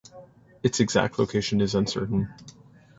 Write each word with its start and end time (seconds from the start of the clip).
Its 0.63 0.79
exact 0.79 1.19
location 1.19 1.61
is 1.61 1.75
uncertain. 1.75 2.27